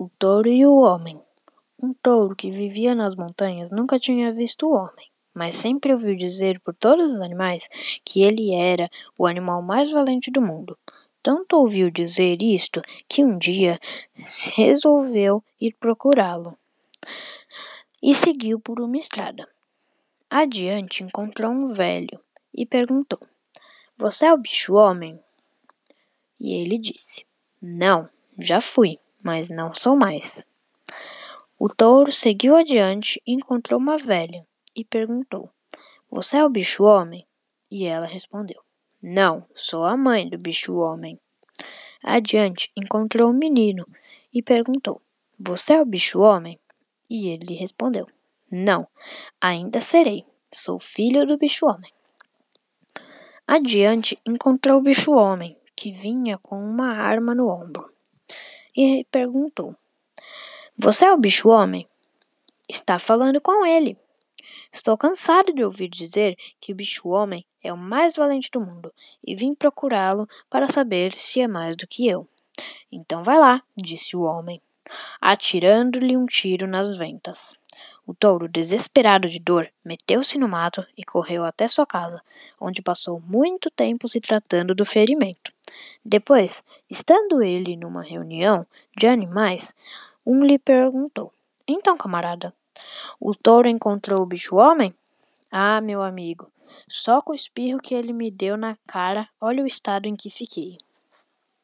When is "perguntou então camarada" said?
90.58-92.54